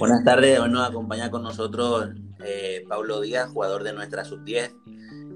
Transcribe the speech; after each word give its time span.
Buenas 0.00 0.24
tardes, 0.24 0.58
hoy 0.58 0.70
nos 0.70 0.88
acompaña 0.88 1.30
con 1.30 1.42
nosotros 1.42 2.08
eh, 2.42 2.84
Pablo 2.88 3.20
Díaz, 3.20 3.50
jugador 3.50 3.82
de 3.82 3.92
nuestra 3.92 4.24
sub-10. 4.24 4.74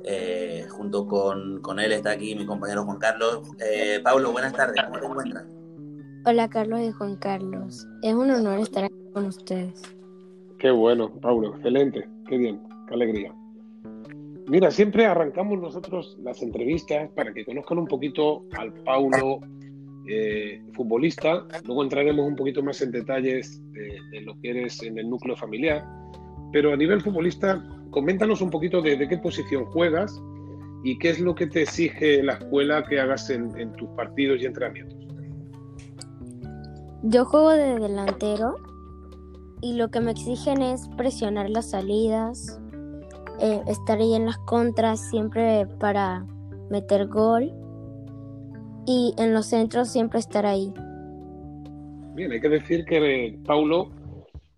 Eh, 0.07 0.67
junto 0.71 1.07
con, 1.07 1.61
con, 1.61 1.81
él 1.81 1.93
está 1.93 2.13
aquí 2.13 2.35
mi 2.35 2.47
compañero 2.47 2.85
Juan 2.85 2.99
Carlos. 2.99 3.43
Eh, 3.61 4.01
Pablo, 4.03 4.33
buenas 4.33 4.55
tardes, 4.55 4.83
¿cómo 4.85 4.99
te 4.99 5.07
encuentras? 5.07 5.45
Hola 6.27 6.49
Carlos 6.49 6.81
y 6.81 6.91
Juan 6.93 7.17
Carlos, 7.17 7.87
es 8.03 8.15
un 8.15 8.31
honor 8.31 8.59
estar 8.61 8.85
aquí 8.85 9.11
con 9.13 9.27
ustedes. 9.27 9.83
Qué 10.59 10.71
bueno, 10.71 11.13
Pablo, 11.21 11.55
excelente, 11.57 12.09
qué 12.27 12.39
bien, 12.39 12.63
qué 12.89 12.95
alegría. 12.95 13.35
Mira, 14.47 14.71
siempre 14.71 15.07
arrancamos 15.07 15.59
nosotros 15.59 16.19
las 16.23 16.43
entrevistas 16.43 17.11
para 17.15 17.33
que 17.33 17.45
conozcan 17.45 17.79
un 17.79 17.87
poquito 17.87 18.45
al 18.59 18.75
Paulo 18.85 19.41
eh, 20.07 20.61
futbolista. 20.75 21.47
Luego 21.65 21.83
entraremos 21.83 22.27
un 22.27 22.37
poquito 22.37 22.63
más 22.63 22.83
en 22.83 22.91
detalles 22.91 23.63
de, 23.73 24.21
lo 24.21 24.39
que 24.41 24.51
eres 24.51 24.83
en 24.83 24.99
el 24.99 25.09
núcleo 25.09 25.35
familiar. 25.35 25.83
Pero 26.53 26.73
a 26.75 26.77
nivel 26.77 27.01
futbolista, 27.01 27.65
coméntanos 27.91 28.43
un 28.43 28.51
poquito 28.51 28.83
de, 28.83 28.99
qué 29.09 29.17
posición 29.17 29.65
juegas 29.67 30.21
y 30.85 30.99
qué 30.99 31.11
es 31.11 31.21
lo 31.21 31.35
que 31.35 31.47
te 31.47 31.63
exige 31.63 32.23
la 32.23 32.35
escuela 32.35 32.85
que 32.85 33.01
hagas 33.01 33.31
en, 33.31 33.73
tus 33.73 33.89
partidos 33.91 34.43
y 34.43 34.45
entrenamientos. 34.45 34.99
Yo 37.03 37.25
juego 37.25 37.51
de 37.51 37.79
delantero 37.79 38.57
y 39.63 39.73
lo 39.75 39.91
que 39.91 40.01
me 40.01 40.11
exigen 40.11 40.61
es 40.61 40.87
presionar 40.99 41.49
las 41.49 41.71
salidas, 41.71 42.61
eh, 43.41 43.61
estar 43.67 43.99
ahí 43.99 44.15
en 44.15 44.27
las 44.27 44.39
contras 44.39 45.01
siempre 45.11 45.67
para 45.79 46.27
meter 46.71 47.07
gol 47.07 47.53
y 48.87 49.15
en 49.19 49.35
los 49.35 49.47
centros 49.47 49.91
siempre 49.91 50.19
estar 50.19 50.47
ahí. 50.47 50.73
Bien, 52.15 52.31
hay 52.31 52.41
que 52.41 52.49
decir 52.49 52.85
que 52.85 53.39
Paulo 53.45 53.91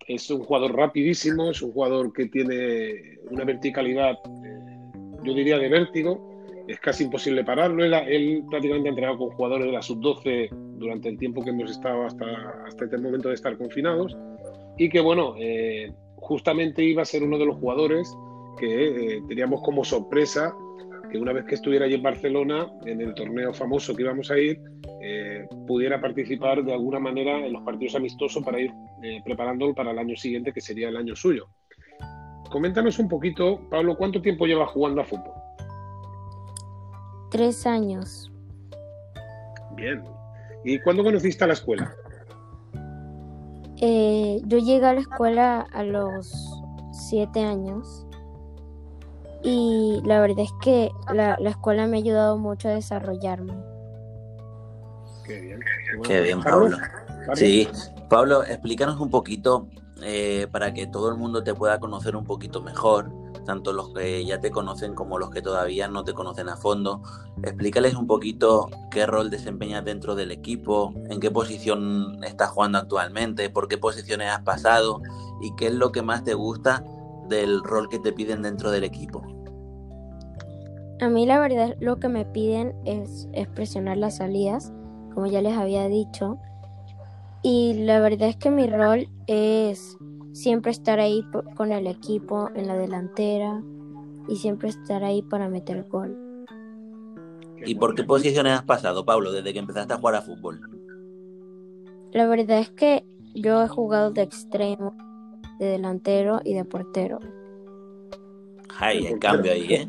es 0.06 0.30
un 0.30 0.44
jugador 0.44 0.77
rapidísimo, 0.77 1.50
es 1.50 1.62
un 1.62 1.72
jugador 1.72 2.12
que 2.12 2.27
tiene 2.27 3.18
una 3.30 3.44
verticalidad, 3.44 4.18
eh, 4.44 4.60
yo 5.24 5.34
diría 5.34 5.58
de 5.58 5.68
vértigo, 5.68 6.36
es 6.68 6.78
casi 6.80 7.05
imposible 7.05 7.44
pararlo. 7.44 7.84
Él, 7.84 8.44
prácticamente 8.50 8.88
ha 8.88 8.90
entrenado 8.90 9.18
con 9.18 9.30
jugadores 9.30 9.66
de 9.66 9.72
la 9.72 9.83
sub-12 9.83 10.50
durante 10.78 11.08
el 11.08 11.18
tiempo 11.18 11.42
que 11.42 11.50
hemos 11.50 11.70
estado 11.70 12.05
hasta, 12.05 12.27
hasta 12.66 12.84
este 12.84 12.98
momento 12.98 13.28
de 13.28 13.34
estar 13.34 13.56
confinados 13.56 14.16
y 14.77 14.88
que 14.88 15.00
bueno, 15.00 15.34
eh, 15.38 15.92
justamente 16.16 16.83
iba 16.84 17.02
a 17.02 17.06
ser 17.06 17.22
uno 17.22 17.38
de 17.38 17.46
los 17.46 17.56
jugadores 17.56 18.14
que 18.58 19.16
eh, 19.16 19.22
teníamos 19.28 19.62
como 19.62 19.84
sorpresa 19.84 20.54
que 21.10 21.18
una 21.18 21.32
vez 21.32 21.44
que 21.44 21.54
estuviera 21.54 21.86
allí 21.86 21.94
en 21.94 22.02
Barcelona, 22.02 22.66
en 22.84 23.00
el 23.00 23.14
torneo 23.14 23.52
famoso 23.54 23.94
que 23.94 24.02
íbamos 24.02 24.30
a 24.30 24.38
ir, 24.38 24.60
eh, 25.00 25.46
pudiera 25.66 26.00
participar 26.00 26.64
de 26.64 26.72
alguna 26.72 26.98
manera 26.98 27.46
en 27.46 27.52
los 27.52 27.62
partidos 27.62 27.94
amistosos 27.94 28.42
para 28.42 28.60
ir 28.60 28.72
eh, 29.02 29.20
preparándolo 29.24 29.74
para 29.74 29.92
el 29.92 29.98
año 29.98 30.16
siguiente, 30.16 30.52
que 30.52 30.60
sería 30.60 30.88
el 30.88 30.96
año 30.96 31.14
suyo. 31.14 31.48
Coméntanos 32.50 32.98
un 32.98 33.08
poquito, 33.08 33.60
Pablo, 33.70 33.96
¿cuánto 33.96 34.20
tiempo 34.20 34.46
llevas 34.46 34.70
jugando 34.70 35.00
a 35.00 35.04
fútbol? 35.04 35.34
Tres 37.30 37.66
años. 37.66 38.32
Bien. 39.77 40.02
¿Y 40.64 40.78
cuándo 40.80 41.04
conociste 41.04 41.44
a 41.44 41.48
la 41.48 41.52
escuela? 41.52 41.94
Eh, 43.80 44.40
yo 44.46 44.58
llegué 44.58 44.86
a 44.86 44.94
la 44.94 45.00
escuela 45.00 45.66
a 45.72 45.84
los 45.84 46.32
siete 46.92 47.40
años 47.40 48.05
y 49.47 50.00
la 50.05 50.20
verdad 50.20 50.41
es 50.41 50.52
que 50.61 50.91
la, 51.14 51.34
escuela 51.34 51.86
me 51.86 51.98
ha 51.98 52.00
ayudado 52.00 52.36
mucho 52.36 52.69
a 52.69 52.72
desarrollarme. 52.72 53.55
Qué 55.25 55.41
bien. 55.41 55.61
Qué 56.02 56.20
bien, 56.20 56.42
Pablo. 56.42 56.77
Sí, 57.34 57.68
Pablo, 58.11 58.42
explícanos 58.42 58.98
un 58.98 59.08
poquito 59.08 59.68
eh, 60.02 60.48
para 60.51 60.74
que 60.74 60.89
todo 60.89 61.11
el 61.11 61.17
mundo 61.17 61.45
te 61.45 61.55
pueda 61.55 61.79
conocer 61.79 62.17
un 62.17 62.24
poquito 62.24 62.61
mejor, 62.61 63.12
tanto 63.45 63.73
los 63.73 63.95
que 63.95 64.24
ya 64.24 64.40
te 64.40 64.51
conocen 64.51 64.96
como 64.96 65.17
los 65.17 65.30
que 65.30 65.42
todavía 65.42 65.86
no 65.86 66.02
te 66.02 66.13
conocen 66.13 66.48
a 66.48 66.57
fondo. 66.57 67.02
Explícales 67.45 67.95
un 67.95 68.08
poquito 68.08 68.68
qué 68.90 69.07
rol 69.07 69.30
desempeñas 69.30 69.84
dentro 69.84 70.17
del 70.17 70.33
equipo, 70.33 70.92
en 71.08 71.20
qué 71.20 71.30
posición 71.30 72.18
estás 72.24 72.51
jugando 72.51 72.78
actualmente, 72.78 73.48
por 73.48 73.68
qué 73.68 73.78
posiciones 73.78 74.28
has 74.28 74.42
pasado 74.42 75.01
y 75.40 75.55
qué 75.55 75.68
es 75.68 75.74
lo 75.74 75.92
que 75.92 76.02
más 76.02 76.24
te 76.24 76.34
gusta 76.34 76.83
del 77.28 77.63
rol 77.63 77.89
que 77.89 78.01
te 78.01 78.13
piden 78.13 78.42
dentro 78.42 78.73
del 78.73 78.83
equipo. 78.83 79.36
A 81.01 81.08
mí 81.11 81.27
la 81.27 81.39
verdad 81.39 81.77
lo 81.79 81.98
que 81.98 82.08
me 82.08 82.24
piden 82.24 82.74
es, 82.84 83.29
presionar 83.55 83.98
las 83.98 84.17
salidas, 84.17 84.73
como 85.14 85.27
ya 85.27 85.42
les 85.42 85.57
había 85.57 85.89
dicho. 85.89 86.39
Y 87.42 87.74
la 87.84 88.01
verdad 88.01 88.30
es 88.30 88.36
que 88.36 88.51
mi 88.51 88.67
rol 88.67 89.08
es 89.27 89.98
siempre 90.33 90.70
estar 90.70 90.98
ahí 90.98 91.23
con 91.55 91.73
el 91.73 91.86
equipo 91.86 92.51
en 92.55 92.67
la 92.67 92.77
delantera 92.77 93.62
y 94.27 94.36
siempre 94.36 94.70
estar 94.70 95.05
ahí 95.05 95.23
para 95.23 95.48
meter 95.48 95.84
gol. 95.89 96.17
¿Y 97.64 97.74
por 97.74 97.95
qué 97.95 98.05
posiciones 98.05 98.55
has 98.55 98.64
pasado, 98.64 99.05
Pablo, 99.05 99.33
desde 99.33 99.52
que 99.52 99.58
empezaste 99.58 99.92
a 99.92 99.98
jugar 99.98 100.14
a 100.14 100.23
fútbol? 100.23 100.61
La 102.13 102.27
verdad 102.27 102.58
es 102.58 102.70
que 102.70 103.05
yo 103.34 103.63
he 103.63 103.68
jugado 103.68 104.11
de 104.13 104.23
extremo, 104.23 104.96
de 105.58 105.67
delantero 105.67 106.40
y 106.42 106.55
de 106.55 106.64
portero. 106.64 107.20
Ay, 108.78 109.07
en 109.07 109.18
cambio 109.18 109.52
ahí, 109.52 109.74
¿eh? 109.74 109.89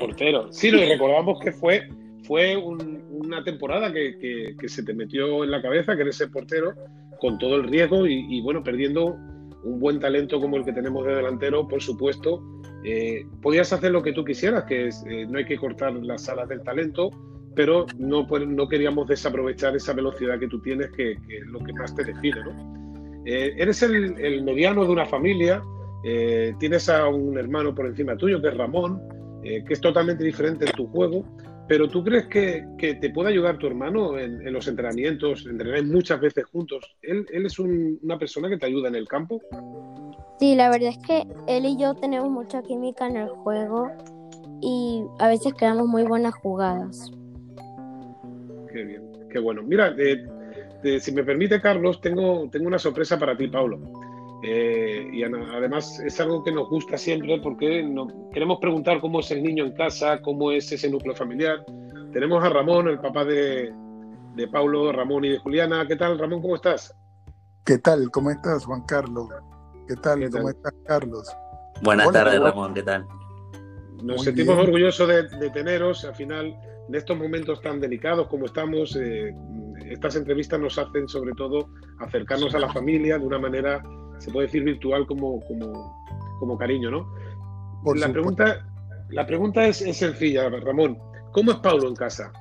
Portero. 0.00 0.52
Sí, 0.52 0.70
lo 0.70 0.80
recordamos 0.80 1.38
que 1.40 1.52
fue, 1.52 1.88
fue 2.24 2.56
una 2.56 3.44
temporada 3.44 3.92
que, 3.92 4.54
se 4.66 4.82
te 4.82 4.94
metió 4.94 5.44
en 5.44 5.50
la 5.50 5.62
cabeza, 5.62 5.94
que 5.96 6.02
eres 6.02 6.20
el 6.20 6.30
portero, 6.30 6.74
con 7.20 7.38
todo 7.38 7.56
el 7.56 7.64
riesgo 7.64 8.06
y, 8.06 8.40
bueno, 8.42 8.62
perdiendo 8.62 9.16
un 9.64 9.80
buen 9.80 9.98
talento 9.98 10.40
como 10.40 10.56
el 10.56 10.64
que 10.64 10.72
tenemos 10.72 11.04
de 11.06 11.14
delantero, 11.14 11.66
por 11.66 11.82
supuesto. 11.82 12.42
Eh, 12.84 13.26
podías 13.42 13.72
hacer 13.72 13.90
lo 13.90 14.02
que 14.02 14.12
tú 14.12 14.24
quisieras, 14.24 14.64
que 14.64 14.88
es, 14.88 15.04
eh, 15.08 15.26
no 15.28 15.38
hay 15.38 15.44
que 15.44 15.56
cortar 15.56 15.92
las 15.94 16.28
alas 16.28 16.48
del 16.48 16.62
talento, 16.62 17.10
pero 17.56 17.86
no, 17.98 18.26
no 18.26 18.68
queríamos 18.68 19.08
desaprovechar 19.08 19.74
esa 19.74 19.92
velocidad 19.92 20.38
que 20.38 20.46
tú 20.46 20.60
tienes, 20.60 20.92
que, 20.92 21.12
es 21.12 21.46
lo 21.46 21.58
que 21.60 21.72
más 21.72 21.94
te 21.96 22.04
define. 22.04 22.44
¿no? 22.44 23.22
Eh, 23.24 23.54
eres 23.56 23.82
el, 23.82 24.14
el, 24.20 24.44
mediano 24.44 24.84
de 24.84 24.90
una 24.90 25.06
familia, 25.06 25.62
tienes 26.60 26.88
a 26.88 27.08
un 27.08 27.36
hermano 27.36 27.74
por 27.74 27.86
encima 27.86 28.16
tuyo, 28.16 28.40
que 28.40 28.46
es 28.48 28.56
Ramón, 28.56 29.00
eh, 29.48 29.64
que 29.64 29.74
es 29.74 29.80
totalmente 29.80 30.24
diferente 30.24 30.64
en 30.64 30.72
tu 30.72 30.88
juego, 30.88 31.24
pero 31.68 31.88
¿tú 31.88 32.02
crees 32.02 32.26
que, 32.26 32.66
te 32.78 33.10
puede 33.10 33.30
ayudar 33.30 33.58
tu 33.58 33.68
hermano 33.68 34.18
en, 34.18 34.52
los 34.52 34.66
entrenamientos? 34.66 35.46
Entrenáis 35.46 35.84
muchas 35.84 36.20
veces 36.20 36.44
juntos. 36.46 36.96
¿Él, 37.02 37.26
es 37.30 37.58
una 37.60 38.18
persona 38.18 38.48
que 38.48 38.56
te 38.56 38.66
ayuda 38.66 38.88
en 38.88 38.96
el 38.96 39.06
campo? 39.06 39.40
Sí, 40.40 40.56
la 40.56 40.68
verdad 40.68 40.90
es 40.90 40.98
que 40.98 41.26
él 41.46 41.64
y 41.64 41.76
yo 41.76 41.94
tenemos 41.94 42.28
mucha 42.28 42.60
química 42.62 43.06
en 43.06 43.16
el 43.16 43.28
juego 43.28 43.88
y 44.60 45.04
a 45.20 45.28
veces 45.28 45.54
creamos 45.54 45.86
muy 45.86 46.02
buenas 46.02 46.34
jugadas. 46.34 47.12
Qué 48.72 48.82
bien, 48.82 49.02
qué 49.30 49.38
bueno. 49.38 49.62
Mira, 49.62 49.94
eh, 49.96 50.98
si 50.98 51.12
me 51.12 51.22
permite, 51.22 51.60
Carlos, 51.60 52.00
tengo, 52.00 52.48
tengo 52.50 52.66
una 52.66 52.78
sorpresa 52.80 53.16
para 53.16 53.36
ti, 53.36 53.46
Pablo. 53.46 53.78
Eh, 54.42 55.08
y 55.12 55.22
además 55.22 55.98
es 56.00 56.20
algo 56.20 56.44
que 56.44 56.52
nos 56.52 56.68
gusta 56.68 56.98
siempre 56.98 57.40
porque 57.40 57.88
queremos 58.32 58.58
preguntar 58.60 59.00
cómo 59.00 59.20
es 59.20 59.30
el 59.30 59.42
niño 59.42 59.64
en 59.64 59.72
casa, 59.72 60.20
cómo 60.20 60.52
es 60.52 60.70
ese 60.70 60.90
núcleo 60.90 61.14
familiar. 61.14 61.64
Tenemos 62.12 62.44
a 62.44 62.48
Ramón, 62.50 62.88
el 62.88 62.98
papá 63.00 63.24
de, 63.24 63.72
de 64.34 64.48
Paulo, 64.48 64.92
Ramón 64.92 65.24
y 65.24 65.30
de 65.30 65.38
Juliana. 65.38 65.86
¿Qué 65.86 65.96
tal, 65.96 66.18
Ramón? 66.18 66.42
¿Cómo 66.42 66.56
estás? 66.56 66.94
¿Qué 67.64 67.78
tal? 67.78 68.10
¿Cómo 68.10 68.30
estás, 68.30 68.64
Juan 68.64 68.82
Carlos? 68.82 69.28
¿Qué 69.88 69.96
tal? 69.96 70.30
¿Cómo 70.30 70.50
estás, 70.50 70.72
Carlos? 70.86 71.28
Buenas 71.82 72.12
tardes, 72.12 72.40
Ramón. 72.40 72.74
¿Qué 72.74 72.82
tal? 72.82 73.06
Nos 74.02 74.24
sentimos 74.24 74.58
orgullosos 74.58 75.08
de, 75.08 75.50
teneros. 75.50 76.04
Al 76.04 76.14
final, 76.14 76.56
en 76.88 76.94
estos 76.94 77.16
momentos 77.16 77.60
tan 77.62 77.80
delicados 77.80 78.28
como 78.28 78.46
estamos, 78.46 78.96
eh, 78.96 79.34
estas 79.90 80.16
entrevistas 80.16 80.60
nos 80.60 80.78
hacen 80.78 81.08
sobre 81.08 81.32
todo 81.32 81.68
acercarnos 82.00 82.54
a 82.54 82.58
la 82.58 82.72
familia 82.72 83.18
de 83.18 83.26
una 83.26 83.38
manera 83.38 83.82
se 84.18 84.30
puede 84.30 84.46
decir 84.46 84.64
virtual 84.64 85.06
como, 85.06 85.40
como, 86.38 86.58
cariño, 86.58 86.90
¿no? 86.90 87.06
la, 87.94 88.08
pregunta, 88.10 88.66
la 89.10 89.26
pregunta 89.26 89.66
es, 89.66 89.78
sencilla, 89.78 90.48
Ramón. 90.48 90.98
¿Cómo 91.32 91.52
es 91.52 91.58
Pablo 91.58 91.88
en 91.88 91.94
casa? 91.94 92.32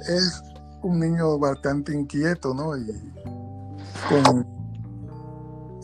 Es 0.00 0.42
un 0.82 1.00
niño 1.00 1.38
bastante 1.38 1.94
inquieto, 1.94 2.54
¿no? 2.54 2.76
Y 2.76 2.90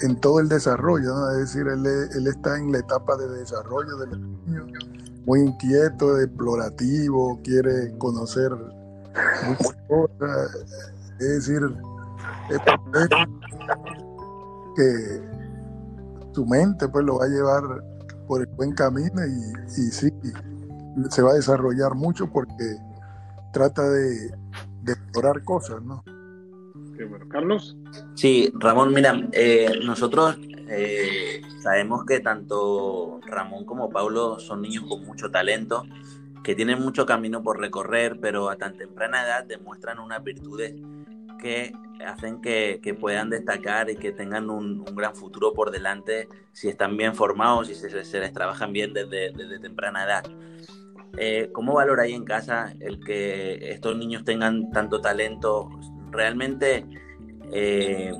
en 0.02 0.20
todo 0.20 0.40
el 0.40 0.48
desarrollo, 0.48 1.14
¿no? 1.14 1.30
Es 1.30 1.52
decir, 1.52 1.66
él, 1.68 1.86
él 1.86 2.26
está 2.26 2.58
en 2.58 2.72
la 2.72 2.78
etapa 2.78 3.16
de 3.16 3.28
desarrollo 3.28 3.96
del 3.98 4.20
niño, 4.20 4.66
muy 5.24 5.40
inquieto, 5.40 6.20
explorativo, 6.20 7.40
quiere 7.42 7.96
conocer 7.98 8.50
muchas 9.46 9.76
cosas. 9.88 10.56
Es 11.20 11.46
decir, 11.46 11.62
es, 12.50 12.60
que 14.76 16.32
su 16.32 16.46
mente 16.46 16.88
pues 16.88 17.04
lo 17.04 17.18
va 17.18 17.26
a 17.26 17.28
llevar 17.28 17.62
por 18.26 18.40
el 18.40 18.46
buen 18.48 18.72
camino 18.72 19.20
y, 19.26 19.80
y 19.80 19.90
sí, 19.90 20.10
se 21.10 21.22
va 21.22 21.32
a 21.32 21.34
desarrollar 21.34 21.94
mucho 21.94 22.30
porque 22.30 22.76
trata 23.52 23.88
de, 23.88 24.34
explorar 24.86 25.42
cosas, 25.44 25.82
¿no? 25.82 26.02
Qué 26.96 27.04
bueno. 27.04 27.26
Carlos. 27.28 27.76
Sí, 28.14 28.52
Ramón, 28.54 28.92
mira, 28.92 29.28
eh, 29.32 29.80
nosotros 29.84 30.38
eh, 30.68 31.40
sabemos 31.62 32.04
que 32.04 32.20
tanto 32.20 33.20
Ramón 33.26 33.64
como 33.64 33.90
Pablo 33.90 34.38
son 34.38 34.62
niños 34.62 34.84
con 34.88 35.04
mucho 35.06 35.30
talento, 35.30 35.84
que 36.42 36.54
tienen 36.54 36.80
mucho 36.80 37.06
camino 37.06 37.42
por 37.42 37.58
recorrer, 37.58 38.18
pero 38.20 38.50
a 38.50 38.56
tan 38.56 38.76
temprana 38.76 39.22
edad 39.22 39.44
demuestran 39.44 39.98
unas 39.98 40.22
virtudes 40.22 40.74
que 41.38 41.72
hacen 42.06 42.40
que, 42.40 42.96
puedan 42.98 43.30
destacar 43.30 43.90
y 43.90 43.96
que 43.96 44.12
tengan 44.12 44.50
un, 44.50 44.84
gran 44.94 45.14
futuro 45.14 45.52
por 45.52 45.70
delante 45.70 46.28
si 46.52 46.68
están 46.68 46.96
bien 46.96 47.14
formados 47.14 47.70
y 47.70 47.74
se, 47.74 47.90
les 47.90 48.32
trabajan 48.32 48.72
bien 48.72 48.92
desde, 48.92 49.32
desde 49.32 49.58
temprana 49.58 50.04
edad. 50.04 50.24
Eh, 51.16 51.50
¿Cómo 51.52 51.74
valoráis 51.74 52.14
en 52.14 52.24
casa 52.24 52.74
el 52.80 52.98
que 53.00 53.70
estos 53.70 53.96
niños 53.96 54.24
tengan 54.24 54.70
tanto 54.70 55.00
talento? 55.00 55.70
Realmente, 56.10 56.84
eh, 57.52 58.12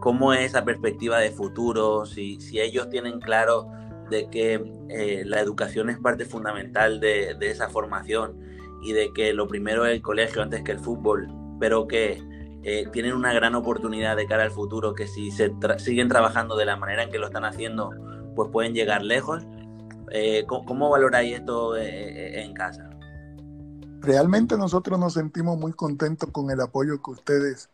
¿cómo 0.00 0.32
es 0.32 0.46
esa 0.46 0.64
perspectiva 0.64 1.18
de 1.18 1.30
futuro? 1.30 2.06
Si, 2.06 2.40
si 2.40 2.60
ellos 2.60 2.88
tienen 2.88 3.20
claro 3.20 3.68
de 4.10 4.30
que 4.30 4.54
eh, 4.88 5.22
la 5.26 5.40
educación 5.40 5.90
es 5.90 5.98
parte 5.98 6.24
fundamental 6.24 7.00
de, 7.00 7.34
de, 7.34 7.50
esa 7.50 7.68
formación 7.68 8.40
y 8.82 8.92
de 8.92 9.12
que 9.12 9.34
lo 9.34 9.46
primero 9.46 9.84
es 9.84 9.92
el 9.92 10.00
colegio 10.00 10.40
antes 10.40 10.62
que 10.62 10.72
el 10.72 10.78
fútbol, 10.78 11.28
pero 11.60 11.86
que 11.86 12.22
tienen 12.92 13.14
una 13.14 13.32
gran 13.32 13.54
oportunidad 13.54 14.16
de 14.16 14.26
cara 14.26 14.42
al 14.42 14.50
futuro, 14.50 14.94
que 14.94 15.06
si 15.06 15.30
se 15.30 15.52
siguen 15.78 16.08
trabajando 16.08 16.56
de 16.56 16.64
la 16.64 16.76
manera 16.76 17.02
en 17.02 17.10
que 17.10 17.18
lo 17.18 17.26
están 17.26 17.44
haciendo, 17.44 17.90
pues 18.34 18.50
pueden 18.50 18.72
llegar 18.72 19.02
lejos. 19.02 19.46
Eh, 20.10 20.44
¿cómo, 20.46 20.88
valoráis 20.90 21.38
esto 21.38 21.76
eh, 21.76 21.88
eh, 21.88 22.42
en 22.42 22.54
casa? 22.54 22.88
Realmente 24.00 24.56
nosotros 24.56 24.98
nos 24.98 25.14
sentimos 25.14 25.58
muy 25.58 25.72
contentos 25.72 26.30
con 26.30 26.50
el 26.50 26.60
apoyo 26.60 27.02
que 27.02 27.10
ustedes 27.10 27.68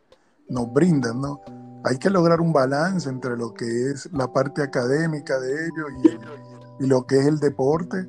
nos 0.49 0.71
brindan, 0.73 1.21
¿no? 1.21 1.41
Hay 1.83 1.97
que 1.99 2.09
lograr 2.09 2.41
un 2.41 2.51
balance 2.51 3.07
entre 3.09 3.37
lo 3.37 3.53
que 3.53 3.91
es 3.91 4.11
la 4.11 4.33
parte 4.33 4.63
académica 4.63 5.39
de 5.39 5.53
ellos 5.53 6.19
y, 6.79 6.83
y 6.83 6.87
lo 6.87 7.05
que 7.05 7.19
es 7.19 7.27
el 7.27 7.39
deporte. 7.39 8.07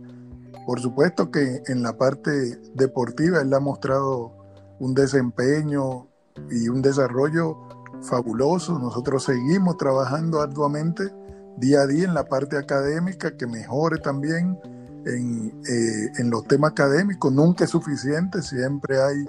Por 0.67 0.81
supuesto 0.81 1.31
que 1.31 1.62
en 1.67 1.83
la 1.83 1.97
parte 1.97 2.56
deportiva 2.75 3.43
él 3.43 3.53
ha 3.53 3.61
mostrado 3.61 4.33
un 4.79 4.94
desempeño 4.94 6.09
y 6.50 6.69
un 6.69 6.83
desarrollo 6.83 7.59
fabuloso. 8.03 8.79
Nosotros 8.79 9.25
seguimos 9.25 9.77
trabajando 9.77 10.41
arduamente 10.41 11.12
día 11.56 11.83
a 11.83 11.87
día 11.87 12.05
en 12.05 12.15
la 12.15 12.25
parte 12.25 12.56
académica, 12.56 13.37
que 13.37 13.47
mejore 13.47 13.99
también 13.99 14.59
en, 15.06 15.49
eh, 15.69 16.12
en, 16.19 16.31
los 16.31 16.44
temas 16.44 16.73
académicos. 16.73 17.33
Nunca 17.33 17.65
es 17.65 17.71
suficiente, 17.71 18.43
siempre 18.43 19.00
hay 19.00 19.27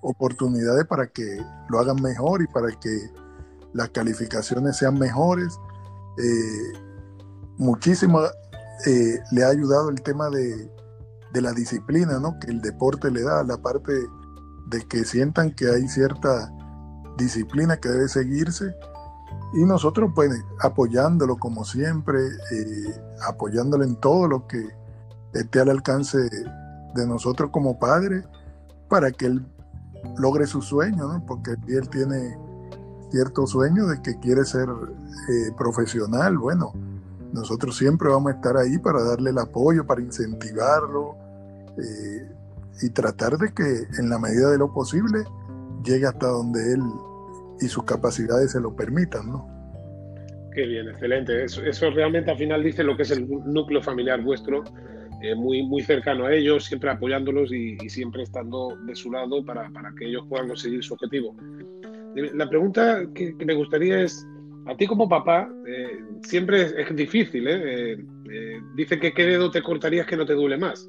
oportunidades 0.00 0.86
para 0.86 1.06
que 1.06 1.44
lo 1.68 1.78
hagan 1.78 2.00
mejor 2.02 2.42
y 2.42 2.46
para 2.46 2.68
que 2.68 3.10
las 3.72 3.90
calificaciones 3.90 4.76
sean 4.76 4.98
mejores. 4.98 5.58
Eh, 6.18 6.78
muchísimo 7.58 8.20
eh, 8.86 9.20
le 9.30 9.44
ha 9.44 9.48
ayudado 9.48 9.90
el 9.90 10.02
tema 10.02 10.28
de, 10.30 10.70
de, 11.32 11.40
la 11.40 11.52
disciplina 11.52 12.18
¿no? 12.18 12.38
que 12.40 12.50
el 12.50 12.60
deporte 12.60 13.10
le 13.10 13.22
da, 13.22 13.44
la 13.44 13.58
parte 13.58 13.92
de 14.70 14.86
que 14.86 15.04
sientan 15.04 15.50
que 15.50 15.68
hay 15.68 15.88
cierta 15.88 16.52
disciplina 17.16 17.76
que 17.76 17.88
debe 17.88 18.08
seguirse 18.08 18.74
y 19.52 19.64
nosotros, 19.64 20.12
pues, 20.14 20.30
apoyándolo 20.60 21.36
como 21.36 21.64
siempre, 21.64 22.20
eh, 22.52 23.02
apoyándolo 23.26 23.84
en 23.84 23.96
todo 23.96 24.28
lo 24.28 24.46
que 24.46 24.68
esté 25.34 25.60
al 25.60 25.70
alcance 25.70 26.18
de 26.94 27.06
nosotros 27.06 27.50
como 27.50 27.78
padres, 27.78 28.24
para 28.88 29.10
que 29.10 29.26
él 29.26 29.46
logre 30.18 30.46
su 30.46 30.62
sueño, 30.62 31.08
¿no? 31.08 31.26
Porque 31.26 31.56
él 31.68 31.88
tiene 31.88 32.38
cierto 33.10 33.46
sueño 33.46 33.86
de 33.86 34.00
que 34.02 34.18
quiere 34.20 34.44
ser 34.44 34.68
eh, 34.68 35.52
profesional. 35.56 36.38
Bueno, 36.38 36.72
nosotros 37.32 37.76
siempre 37.76 38.08
vamos 38.08 38.32
a 38.32 38.36
estar 38.36 38.56
ahí 38.56 38.78
para 38.78 39.02
darle 39.02 39.30
el 39.30 39.38
apoyo, 39.38 39.84
para 39.84 40.00
incentivarlo 40.00 41.16
eh, 41.76 42.32
y 42.82 42.90
tratar 42.90 43.36
de 43.36 43.52
que 43.52 43.86
en 43.98 44.08
la 44.08 44.18
medida 44.18 44.50
de 44.50 44.58
lo 44.58 44.72
posible 44.72 45.24
llegue 45.84 46.06
hasta 46.06 46.26
donde 46.26 46.74
él 46.74 46.80
y 47.60 47.66
sus 47.66 47.84
capacidades 47.84 48.52
se 48.52 48.60
lo 48.60 48.74
permitan, 48.74 49.30
¿no? 49.30 49.48
Qué 50.54 50.66
bien, 50.66 50.88
excelente. 50.88 51.44
Eso, 51.44 51.62
eso 51.62 51.90
realmente 51.90 52.30
al 52.30 52.38
final 52.38 52.62
dice 52.62 52.82
lo 52.82 52.96
que 52.96 53.02
es 53.02 53.10
el 53.10 53.28
núcleo 53.28 53.82
familiar 53.82 54.20
vuestro, 54.22 54.64
eh, 55.22 55.34
muy, 55.34 55.62
muy 55.62 55.82
cercano 55.82 56.26
a 56.26 56.34
ellos, 56.34 56.64
siempre 56.64 56.90
apoyándolos 56.90 57.52
y, 57.52 57.76
siempre 57.90 58.22
estando 58.22 58.76
de 58.86 58.94
su 58.94 59.12
lado 59.12 59.44
para, 59.44 59.68
para, 59.70 59.92
que 59.94 60.06
ellos 60.06 60.24
puedan 60.28 60.48
conseguir 60.48 60.82
su 60.82 60.94
objetivo. 60.94 61.36
Eh, 62.16 62.30
la 62.34 62.48
pregunta 62.48 63.02
que, 63.14 63.34
me 63.44 63.54
gustaría 63.54 64.00
es, 64.00 64.26
a 64.66 64.74
ti 64.76 64.86
como 64.86 65.08
papá, 65.08 65.52
eh, 65.66 66.00
siempre 66.22 66.62
es, 66.62 66.96
difícil, 66.96 67.46
¿eh? 67.48 67.98
dice 68.74 68.98
que 68.98 69.12
qué 69.12 69.26
dedo 69.26 69.50
te 69.50 69.62
cortarías 69.62 70.06
que 70.06 70.16
no 70.16 70.24
te 70.24 70.32
duele 70.32 70.56
más, 70.56 70.88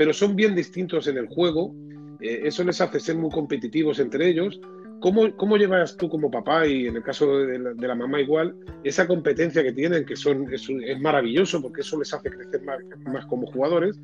pero 0.00 0.14
son 0.14 0.34
bien 0.34 0.54
distintos 0.54 1.08
en 1.08 1.18
el 1.18 1.26
juego, 1.26 1.74
eso 2.20 2.64
les 2.64 2.80
hace 2.80 2.98
ser 3.00 3.16
muy 3.16 3.28
competitivos 3.28 3.98
entre 3.98 4.30
ellos, 4.30 4.58
¿Cómo, 4.98 5.36
¿Cómo, 5.36 5.58
llevas 5.58 5.94
tú 5.98 6.08
como 6.08 6.30
papá 6.30 6.66
y 6.66 6.86
en 6.86 6.96
el 6.96 7.02
caso 7.02 7.40
de 7.40 7.58
la, 7.58 7.94
mamá 7.94 8.18
igual 8.18 8.56
esa 8.82 9.06
competencia 9.06 9.62
que 9.62 9.74
tienen, 9.74 10.06
que 10.06 10.16
son, 10.16 10.50
es, 10.50 10.70
maravilloso 11.00 11.60
porque 11.60 11.82
eso 11.82 11.98
les 11.98 12.14
hace 12.14 12.30
crecer 12.30 12.62
más, 13.12 13.26
como 13.26 13.46
jugadores, 13.48 14.00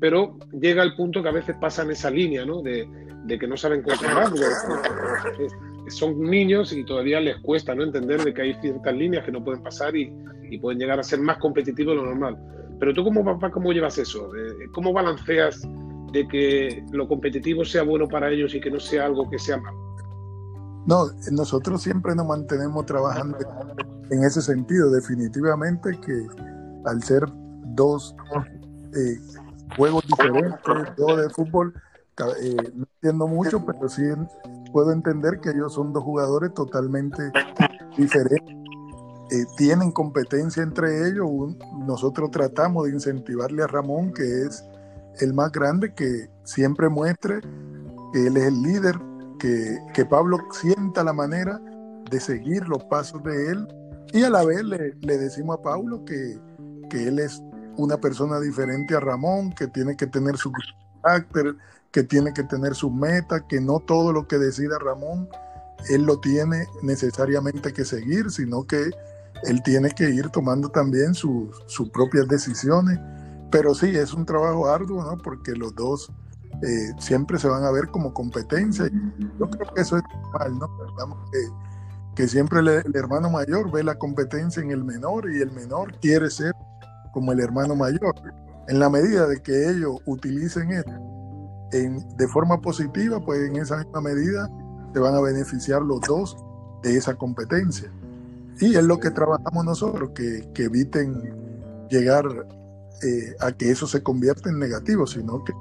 pero 0.00 0.36
llega 0.60 0.82
el 0.82 0.96
punto 0.96 1.22
que 1.22 1.28
a 1.28 1.32
veces 1.32 1.54
pasan 1.60 1.92
esa 1.92 2.10
línea 2.10 2.44
¿no? 2.44 2.60
de, 2.60 2.88
que 3.28 3.46
no 3.46 3.56
saben 3.56 3.82
controlar, 3.82 4.32
son 5.86 6.22
niños 6.22 6.72
y 6.72 6.82
todavía 6.82 7.20
les 7.20 7.36
cuesta 7.36 7.72
¿no? 7.72 7.84
entender 7.84 8.24
de 8.24 8.34
que 8.34 8.42
hay 8.42 8.54
ciertas 8.54 8.96
líneas 8.96 9.24
que 9.24 9.30
no 9.30 9.44
pueden 9.44 9.62
pasar 9.62 9.94
y, 9.94 10.12
pueden 10.60 10.80
llegar 10.80 10.98
a 10.98 11.04
ser 11.04 11.20
más 11.20 11.38
competitivos 11.38 11.94
de 11.94 12.02
lo 12.02 12.06
normal. 12.06 12.36
Pero 12.78 12.92
tú 12.92 13.04
como 13.04 13.24
papá, 13.24 13.50
¿cómo 13.50 13.72
llevas 13.72 13.98
eso? 13.98 14.30
¿Cómo 14.72 14.92
balanceas 14.92 15.62
de 16.12 16.28
que 16.28 16.84
lo 16.92 17.08
competitivo 17.08 17.64
sea 17.64 17.82
bueno 17.82 18.06
para 18.06 18.30
ellos 18.30 18.54
y 18.54 18.60
que 18.60 18.70
no 18.70 18.80
sea 18.80 19.06
algo 19.06 19.28
que 19.30 19.38
sea 19.38 19.56
malo? 19.58 19.86
No, 20.86 21.06
nosotros 21.32 21.82
siempre 21.82 22.14
nos 22.14 22.26
mantenemos 22.26 22.86
trabajando 22.86 23.38
en 24.10 24.22
ese 24.22 24.40
sentido. 24.40 24.90
Definitivamente 24.90 25.98
que 26.00 26.26
al 26.84 27.02
ser 27.02 27.24
dos 27.74 28.14
eh, 28.94 29.18
juegos 29.76 30.04
diferentes, 30.06 30.60
dos 30.96 31.16
de 31.16 31.30
fútbol, 31.30 31.74
eh, 32.40 32.72
no 32.74 32.86
entiendo 32.94 33.26
mucho, 33.26 33.64
pero 33.66 33.88
sí 33.88 34.02
puedo 34.72 34.92
entender 34.92 35.40
que 35.40 35.50
ellos 35.50 35.74
son 35.74 35.92
dos 35.92 36.04
jugadores 36.04 36.54
totalmente 36.54 37.32
diferentes. 37.96 38.55
Eh, 39.30 39.44
tienen 39.56 39.90
competencia 39.90 40.62
entre 40.62 41.08
ellos. 41.08 41.28
nosotros 41.86 42.30
tratamos 42.30 42.84
de 42.84 42.92
incentivarle 42.92 43.62
a 43.62 43.66
Ramón, 43.66 44.12
que 44.12 44.42
es 44.42 44.64
el 45.20 45.34
más 45.34 45.50
grande, 45.50 45.92
que 45.94 46.30
siempre 46.44 46.88
muestre 46.88 47.40
que 48.12 48.26
él 48.28 48.36
es 48.36 48.44
el 48.44 48.62
líder 48.62 48.96
que, 49.38 50.04
Pablo 50.08 50.38
sienta 50.52 51.04
la 51.04 51.12
manera 51.12 51.60
de 52.10 52.20
seguir 52.20 52.68
los 52.68 52.84
pasos 52.84 53.22
de 53.24 53.50
él 53.50 53.68
y 54.12 54.22
a 54.22 54.30
la 54.30 54.44
vez 54.44 54.62
le, 54.62 54.94
decimos 55.00 55.58
a 55.58 55.62
Pablo 55.62 56.04
que, 56.04 56.38
que, 56.88 57.08
él 57.08 57.18
es 57.18 57.42
una 57.76 57.98
persona 57.98 58.40
diferente 58.40 58.94
a 58.94 59.00
Ramón, 59.00 59.52
que 59.52 59.66
tiene 59.66 59.96
que 59.96 60.06
tener 60.06 60.36
su 60.36 60.52
carácter, 61.02 61.56
que 61.90 62.02
tiene 62.02 62.32
que 62.32 62.44
tener 62.44 62.74
su 62.74 62.90
meta, 62.90 63.44
que 63.48 63.60
no 63.60 63.80
todo 63.80 64.12
lo 64.12 64.26
que 64.26 64.38
decida 64.38 64.78
Ramón, 64.78 65.28
él 65.90 66.04
lo 66.04 66.20
tiene 66.20 66.66
necesariamente 66.82 67.72
que 67.72 67.84
seguir, 67.84 68.30
sino 68.30 68.66
que 68.66 68.90
él 69.44 69.62
tiene 69.62 69.90
que 69.90 70.10
ir 70.10 70.28
tomando 70.30 70.68
también 70.68 71.14
sus, 71.14 71.50
sus 71.66 71.90
propias 71.90 72.28
decisiones. 72.28 72.98
Pero 73.50 73.74
sí, 73.74 73.90
es 73.96 74.12
un 74.12 74.26
trabajo 74.26 74.68
arduo, 74.68 75.04
¿no? 75.04 75.18
Porque 75.18 75.52
los 75.52 75.74
dos 75.74 76.12
eh, 76.62 76.92
siempre 76.98 77.38
se 77.38 77.48
van 77.48 77.64
a 77.64 77.70
ver 77.70 77.88
como 77.88 78.12
competencia. 78.12 78.90
Yo 79.38 79.50
creo 79.50 79.74
que 79.74 79.80
eso 79.80 79.96
es 79.98 80.02
normal, 80.32 80.58
¿no? 80.58 81.24
que, 81.30 81.38
que 82.14 82.28
siempre 82.28 82.60
el, 82.60 82.96
hermano 82.96 83.30
mayor 83.30 83.70
ve 83.70 83.84
la 83.84 83.96
competencia 83.96 84.62
en 84.62 84.70
el 84.70 84.82
menor 84.82 85.30
y 85.30 85.42
el 85.42 85.52
menor 85.52 85.98
quiere 86.00 86.30
ser 86.30 86.52
como 87.12 87.32
el 87.32 87.40
hermano 87.40 87.76
mayor. 87.76 88.14
En 88.68 88.78
la 88.78 88.88
medida 88.88 89.26
de 89.26 89.40
que 89.42 89.70
ellos 89.70 89.98
utilicen 90.06 90.72
esto 90.72 90.92
en, 91.72 92.16
de 92.16 92.28
forma 92.28 92.60
positiva, 92.60 93.20
pues 93.20 93.48
en 93.48 93.56
esa 93.56 93.76
misma 93.76 94.00
medida 94.00 94.50
se 94.92 94.98
van 94.98 95.14
a 95.14 95.20
beneficiar 95.20 95.82
los 95.82 96.00
dos 96.00 96.36
de 96.82 96.96
esa 96.96 97.14
competencia. 97.14 97.92
Y 98.60 98.74
es 98.74 98.84
lo 98.84 98.98
que 98.98 99.10
trabajamos 99.10 99.64
nosotros, 99.64 100.10
que, 100.14 100.48
que 100.54 100.64
eviten 100.64 101.34
llegar 101.90 102.24
eh, 103.02 103.34
a 103.40 103.52
que 103.52 103.70
eso 103.70 103.86
se 103.86 104.02
convierta 104.02 104.48
en 104.48 104.58
negativo, 104.58 105.06
sino 105.06 105.44
que 105.44 105.52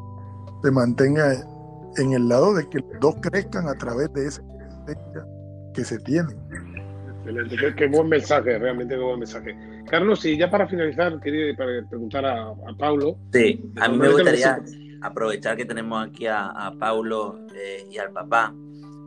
se 0.64 0.72
mantenga 0.72 1.34
en 1.98 2.14
el 2.14 2.28
lado 2.28 2.54
de 2.54 2.68
que 2.70 2.80
los 2.80 3.00
dos 3.02 3.16
crezcan 3.22 3.68
a 3.68 3.74
través 3.74 4.12
de 4.14 4.28
esa 4.28 4.42
que 5.74 5.84
se 5.84 6.00
tiene. 6.00 6.30
Excelente, 7.20 7.75
qué, 7.75 7.88
buen 7.88 8.08
mensaje, 8.08 8.58
realmente 8.58 8.96
qué 8.96 9.02
buen 9.02 9.20
mensaje. 9.20 9.56
Carlos, 9.90 10.24
y 10.25 10.38
ya 10.38 10.50
para 10.50 10.68
finalizar, 10.68 11.20
quería 11.20 11.56
preguntar 11.90 12.25
a, 12.25 12.50
a 12.50 12.78
Paulo. 12.78 13.18
Sí, 13.34 13.72
a 13.78 13.90
mí 13.90 13.98
me 13.98 14.10
gustaría, 14.10 14.60
aprovechar 15.02 15.58
que 15.58 15.66
tenemos 15.66 16.08
aquí 16.08 16.28
a, 16.28 16.74
Paulo 16.80 17.40
eh, 17.56 17.88
y 17.90 17.98
al 17.98 18.12
papá. 18.12 18.54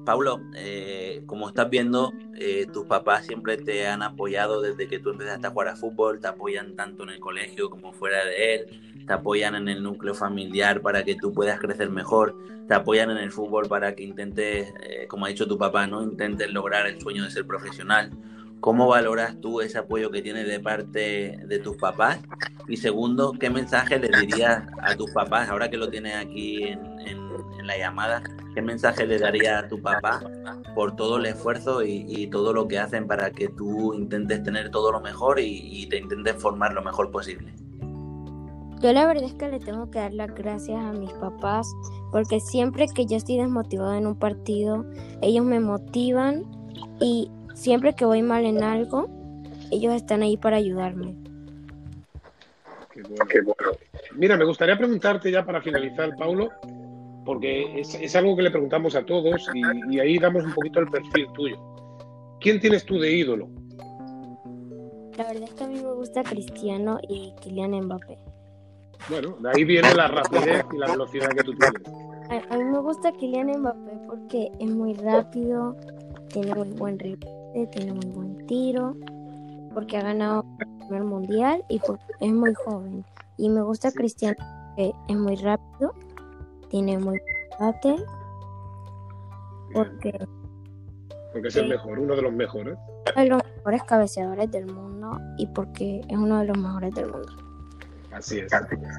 Paulo, 0.04 0.40
eh, 0.56 1.22
como 1.26 1.48
estás 1.48 1.68
viendo, 1.68 2.12
eh, 2.36 2.66
tus 2.72 2.86
papás 2.86 3.26
siempre 3.26 3.56
te 3.56 3.86
han 3.86 4.02
apoyado 4.02 4.60
desde 4.60 4.88
que 4.88 4.98
tú 4.98 5.10
empezaste 5.10 5.46
a 5.46 5.50
jugar 5.50 5.68
a 5.68 5.76
fútbol, 5.76 6.20
te 6.20 6.28
apoyan 6.28 6.76
tanto 6.76 7.02
en 7.02 7.10
el 7.10 7.20
colegio 7.20 7.70
como 7.70 7.92
fuera 7.92 8.24
de 8.24 8.54
él, 8.54 9.04
te 9.06 9.12
apoyan 9.12 9.54
en 9.54 9.68
el 9.68 9.82
núcleo 9.82 10.14
familiar 10.14 10.80
para 10.80 11.04
que 11.04 11.14
tú 11.14 11.32
puedas 11.32 11.60
crecer 11.60 11.90
mejor, 11.90 12.36
te 12.66 12.74
apoyan 12.74 13.10
en 13.10 13.18
el 13.18 13.32
fútbol 13.32 13.68
para 13.68 13.94
que 13.94 14.02
intentes, 14.04 14.72
como 15.08 15.26
ha 15.26 15.28
dicho 15.28 15.46
tu 15.46 15.58
papá, 15.58 15.86
¿no? 15.86 16.02
intentes 16.02 16.50
lograr 16.52 16.86
el 16.86 17.00
sueño 17.00 17.24
de 17.24 17.30
ser 17.30 17.46
profesional. 17.46 18.10
¿Cómo 18.60 18.88
valoras 18.88 19.40
tú 19.40 19.60
ese 19.60 19.78
apoyo 19.78 20.10
que 20.10 20.20
tienes 20.20 20.48
de 20.48 20.58
parte 20.58 21.38
de 21.46 21.58
tus 21.60 21.76
papás? 21.76 22.18
Y 22.66 22.76
segundo, 22.76 23.32
¿qué 23.38 23.50
mensaje 23.50 23.98
le 23.98 24.08
dirías 24.18 24.64
a 24.82 24.96
tus 24.96 25.10
papás, 25.12 25.48
ahora 25.48 25.70
que 25.70 25.76
lo 25.76 25.88
tienes 25.88 26.16
aquí 26.16 26.64
en, 26.64 27.27
la 27.62 27.76
llamada, 27.76 28.22
qué 28.54 28.62
mensaje 28.62 29.06
le 29.06 29.18
darías 29.18 29.64
a 29.64 29.68
tu 29.68 29.80
papá 29.80 30.20
por 30.74 30.96
todo 30.96 31.18
el 31.18 31.26
esfuerzo 31.26 31.82
y, 31.82 32.26
todo 32.28 32.52
lo 32.52 32.68
que 32.68 32.78
hacen 32.78 33.06
para 33.06 33.30
que 33.30 33.48
tú 33.48 33.94
intentes 33.94 34.42
tener 34.42 34.70
todo 34.70 34.92
lo 34.92 35.00
mejor 35.00 35.38
y, 35.40 35.86
te 35.88 35.98
intentes 35.98 36.36
formar 36.36 36.72
lo 36.72 36.82
mejor 36.82 37.10
posible? 37.10 37.52
Yo 38.80 38.92
la 38.92 39.06
verdad 39.06 39.24
es 39.24 39.34
que 39.34 39.48
le 39.48 39.58
tengo 39.58 39.90
que 39.90 39.98
dar 39.98 40.14
las 40.14 40.32
gracias 40.34 40.82
a 40.82 40.92
mis 40.92 41.12
papás 41.14 41.68
porque 42.12 42.38
siempre 42.40 42.86
que 42.94 43.06
yo 43.06 43.16
estoy 43.16 43.38
desmotivado 43.38 43.94
en 43.94 44.06
un 44.06 44.16
partido, 44.16 44.86
ellos 45.20 45.44
me 45.44 45.58
motivan 45.58 46.44
y 47.00 47.30
Siempre 47.58 47.92
que 47.92 48.04
voy 48.04 48.22
mal 48.22 48.44
en 48.44 48.62
algo, 48.62 49.08
ellos 49.72 49.92
están 49.92 50.22
ahí 50.22 50.36
para 50.36 50.58
ayudarme. 50.58 51.16
Qué 53.28 53.40
bueno. 53.40 53.76
Mira, 54.14 54.36
me 54.36 54.44
gustaría 54.44 54.78
preguntarte 54.78 55.32
ya 55.32 55.44
para 55.44 55.60
finalizar, 55.60 56.14
Paulo, 56.16 56.50
porque 57.28 57.78
es, 57.78 58.16
algo 58.16 58.34
que 58.34 58.42
le 58.42 58.50
preguntamos 58.50 58.96
a 58.96 59.04
todos 59.04 59.50
y, 59.52 60.00
ahí 60.00 60.16
damos 60.16 60.44
un 60.44 60.54
poquito 60.54 60.80
el 60.80 60.86
perfil 60.86 61.26
tuyo. 61.34 61.58
¿Quién 62.40 62.58
tienes 62.58 62.86
tú 62.86 62.98
de 62.98 63.12
ídolo? 63.12 63.50
La 65.18 65.24
verdad 65.24 65.42
es 65.42 65.52
que 65.52 65.64
a 65.64 65.66
mí 65.66 65.74
me 65.74 65.92
gusta 65.92 66.22
Cristiano 66.22 66.98
y 67.06 67.34
Kylian 67.42 67.72
Mbappé. 67.82 68.18
Bueno, 69.10 69.36
de 69.40 69.50
ahí 69.50 69.64
viene 69.64 69.94
la 69.94 70.08
rapidez 70.08 70.64
y 70.72 70.78
la 70.78 70.86
velocidad 70.86 71.28
que 71.28 71.44
tú 71.44 71.52
tienes. 71.52 71.82
A, 72.30 72.54
a 72.54 72.56
mí 72.56 72.64
me 72.64 72.78
gusta 72.78 73.12
Kylian 73.12 73.60
Mbappé 73.60 73.98
porque 74.06 74.48
es 74.58 74.70
muy 74.70 74.94
rápido, 74.94 75.76
tiene 76.32 76.54
muy 76.54 76.70
buen 76.78 76.98
ritmo 76.98 77.28
tiene 77.72 77.92
muy 77.92 78.06
buen 78.06 78.46
tiro, 78.46 78.96
porque 79.74 79.98
ha 79.98 80.02
ganado 80.02 80.46
el 80.60 80.68
primer 80.78 81.04
mundial 81.04 81.62
y 81.68 81.78
es 82.20 82.32
muy 82.32 82.54
joven. 82.54 83.04
Y 83.36 83.50
me 83.50 83.60
gusta 83.60 83.92
Cristiano, 83.92 84.36
que 84.76 84.94
es 85.08 85.16
muy 85.16 85.36
rápido, 85.36 85.92
tiene 86.68 86.98
muy 86.98 87.20
bate, 87.58 87.96
porque... 89.72 90.12
Porque 91.32 91.48
es 91.48 91.56
el 91.56 91.68
mejor, 91.68 91.98
uno 91.98 92.16
de 92.16 92.22
los 92.22 92.32
mejores. 92.32 92.76
Uno 93.14 93.22
de 93.22 93.28
los 93.28 93.42
mejores 93.56 93.82
cabeceadores 93.84 94.50
del 94.50 94.66
mundo 94.66 95.18
y 95.36 95.46
porque 95.48 96.00
es 96.08 96.16
uno 96.16 96.38
de 96.38 96.46
los 96.46 96.58
mejores 96.58 96.94
del 96.94 97.10
mundo. 97.10 97.28
Así 98.12 98.38
es. 98.40 98.50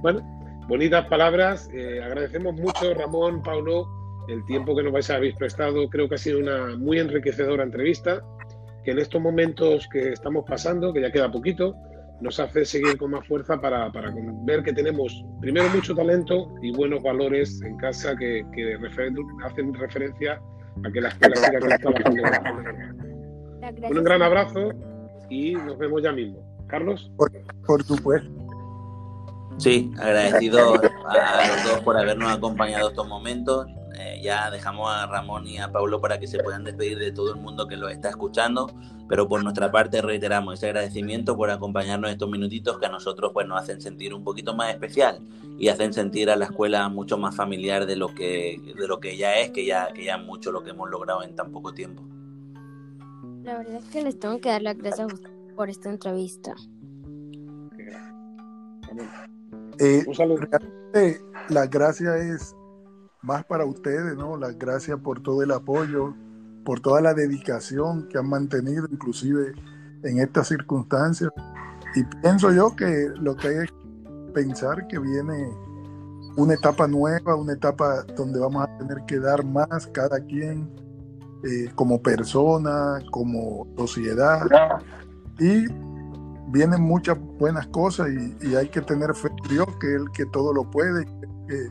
Bueno, 0.01 0.21
bonitas 0.67 1.07
palabras. 1.07 1.69
Eh, 1.73 2.01
agradecemos 2.03 2.53
mucho, 2.53 2.93
Ramón, 2.93 3.41
Paulo, 3.41 3.88
el 4.27 4.45
tiempo 4.45 4.75
que 4.75 4.83
nos 4.83 4.93
vais 4.93 5.09
a 5.09 5.15
haber 5.15 5.33
prestado. 5.35 5.89
Creo 5.89 6.07
que 6.07 6.15
ha 6.15 6.19
sido 6.19 6.39
una 6.39 6.77
muy 6.77 6.99
enriquecedora 6.99 7.63
entrevista 7.63 8.23
que 8.83 8.91
en 8.91 8.99
estos 8.99 9.21
momentos 9.21 9.88
que 9.91 10.13
estamos 10.13 10.45
pasando, 10.47 10.93
que 10.93 11.01
ya 11.01 11.11
queda 11.11 11.31
poquito, 11.31 11.75
nos 12.21 12.39
hace 12.39 12.65
seguir 12.65 12.97
con 12.97 13.11
más 13.11 13.25
fuerza 13.27 13.59
para, 13.59 13.91
para 13.91 14.13
ver 14.43 14.63
que 14.63 14.73
tenemos 14.73 15.23
primero 15.39 15.69
mucho 15.69 15.95
talento 15.95 16.53
y 16.61 16.71
buenos 16.71 17.01
valores 17.01 17.61
en 17.61 17.77
casa 17.77 18.15
que, 18.15 18.45
que 18.53 18.77
hacen 19.45 19.73
referencia 19.73 20.41
a 20.83 20.91
que 20.91 21.01
la 21.01 21.09
escuela 21.09 21.35
siga 21.35 21.59
trabajando. 21.59 22.01
Un 23.89 24.03
gran 24.03 24.21
abrazo 24.21 24.71
y 25.29 25.53
nos 25.53 25.77
vemos 25.77 26.01
ya 26.01 26.11
mismo. 26.11 26.39
Carlos. 26.67 27.11
Por, 27.17 27.31
por 27.65 27.83
supuesto. 27.83 28.29
Sí, 29.57 29.91
agradecido 29.99 30.75
a 31.09 31.47
los 31.47 31.63
dos 31.65 31.79
por 31.83 31.97
habernos 31.97 32.31
acompañado 32.31 32.89
estos 32.89 33.07
momentos 33.07 33.67
eh, 33.96 34.19
ya 34.22 34.50
dejamos 34.51 34.91
a 34.91 35.08
Ramón 35.08 35.48
y 35.48 35.58
a 35.58 35.72
Pablo 35.72 36.00
para 36.00 36.19
que 36.19 36.27
se 36.27 36.39
puedan 36.39 36.63
despedir 36.63 37.00
de 37.00 37.12
todo 37.12 37.34
el 37.34 37.39
mundo 37.39 37.67
que 37.67 37.77
lo 37.77 37.89
está 37.89 38.10
escuchando, 38.10 38.72
pero 39.08 39.27
por 39.27 39.43
nuestra 39.43 39.72
parte 39.72 40.01
reiteramos 40.01 40.55
ese 40.55 40.67
agradecimiento 40.67 41.36
por 41.36 41.50
acompañarnos 41.50 42.12
estos 42.12 42.29
minutitos 42.29 42.77
que 42.77 42.86
a 42.86 42.89
nosotros 42.89 43.31
pues 43.34 43.48
nos 43.48 43.62
hacen 43.62 43.81
sentir 43.81 44.13
un 44.13 44.24
poquito 44.24 44.53
más 44.53 44.72
especial 44.72 45.19
y 45.58 45.67
hacen 45.69 45.93
sentir 45.93 46.29
a 46.29 46.36
la 46.36 46.46
escuela 46.46 46.88
mucho 46.89 47.17
más 47.17 47.36
familiar 47.36 47.86
de 47.86 47.96
lo 47.96 48.13
que 48.13 48.62
de 48.77 48.88
lo 48.88 49.00
que 49.00 49.17
ya 49.17 49.39
es, 49.39 49.51
que 49.51 49.65
ya 49.65 49.91
que 49.93 50.05
ya 50.05 50.15
es 50.15 50.25
mucho 50.25 50.51
lo 50.51 50.63
que 50.63 50.72
hemos 50.72 50.89
logrado 50.89 51.24
en 51.24 51.36
tan 51.36 51.51
poco 51.51 51.74
tiempo. 51.74 52.03
La 53.43 53.58
verdad 53.58 53.77
es 53.77 53.86
que 53.86 54.03
les 54.03 54.19
tengo 54.19 54.39
que 54.39 54.50
dar 54.50 54.62
las 54.62 54.77
gracias 54.77 55.08
por 55.55 55.69
esta 55.69 55.89
entrevista. 55.89 56.53
Eh, 59.79 61.19
la 61.50 61.67
gracia 61.67 62.17
es 62.17 62.55
más 63.21 63.43
para 63.45 63.65
ustedes, 63.65 64.15
¿no? 64.15 64.38
Las 64.38 64.57
gracias 64.57 64.99
por 64.99 65.21
todo 65.21 65.43
el 65.43 65.51
apoyo, 65.51 66.13
por 66.63 66.79
toda 66.79 67.01
la 67.01 67.13
dedicación 67.13 68.07
que 68.09 68.17
han 68.17 68.29
mantenido, 68.29 68.88
inclusive 68.89 69.53
en 70.03 70.19
estas 70.19 70.47
circunstancias. 70.47 71.31
Y 71.95 72.03
pienso 72.21 72.51
yo 72.51 72.75
que 72.75 73.09
lo 73.15 73.35
que 73.35 73.47
hay 73.47 73.55
es 73.57 73.73
pensar 74.33 74.88
que 74.88 74.99
viene 74.99 75.51
una 76.38 76.53
etapa 76.53 76.88
nueva, 76.88 77.35
una 77.35 77.53
etapa 77.53 78.03
donde 78.15 78.39
vamos 78.39 78.63
a 78.63 78.77
tener 78.77 79.03
que 79.05 79.19
dar 79.19 79.43
más 79.43 79.88
cada 79.88 80.19
quien 80.19 80.69
eh, 81.43 81.69
como 81.75 82.01
persona, 82.01 82.99
como 83.11 83.67
sociedad. 83.77 84.45
Y 85.39 85.65
vienen 86.47 86.81
muchas 86.81 87.17
buenas 87.39 87.67
cosas 87.67 88.09
y, 88.09 88.55
hay 88.55 88.69
que 88.69 88.81
tener 88.81 89.13
fe 89.15 89.29
en 89.29 89.49
Dios, 89.49 89.67
que 89.79 89.88
es 89.88 90.01
el 90.01 90.11
que 90.11 90.25
todo 90.27 90.53
lo 90.53 90.69
puede, 90.69 91.05
que 91.47 91.69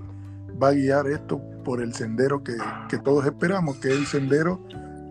va 0.62 0.68
a 0.68 0.72
guiar 0.72 1.06
esto 1.06 1.40
por 1.64 1.82
el 1.82 1.94
sendero 1.94 2.42
que, 2.42 2.54
todos 3.04 3.26
esperamos, 3.26 3.76
que 3.78 3.88
es 3.88 3.94
el 3.94 4.06
sendero 4.06 4.60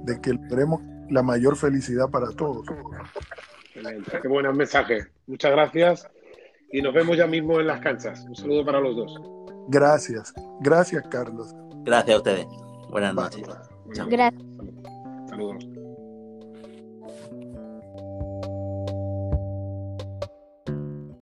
de 0.04 0.20
que 0.22 0.34
logremos 0.34 0.82
la 1.10 1.24
mayor 1.24 1.56
felicidad 1.56 2.10
para 2.10 2.30
todos. 2.32 2.66
Excelente, 3.66 4.20
qué 4.22 4.28
buenos 4.28 4.56
mensajes. 4.56 5.08
Muchas 5.28 5.52
gracias 5.52 6.08
y 6.72 6.82
nos 6.82 6.94
vemos 6.94 7.18
ya 7.18 7.28
mismo 7.28 7.60
en 7.60 7.68
las 7.68 7.80
canchas. 7.80 8.26
Un 8.28 8.36
saludo 8.36 8.66
para 8.66 8.80
los 8.80 8.96
dos. 8.96 9.22
Gracias, 9.70 10.34
gracias 10.62 11.04
Carlos. 11.10 11.54
Gracias 11.84 12.16
a 12.16 12.18
ustedes. 12.18 12.48
Buenas 12.90 13.14
noches. 13.14 13.44
Gracias. 13.88 14.34
Saludos. 15.30 15.77